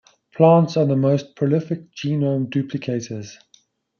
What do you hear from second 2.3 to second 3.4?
duplicators.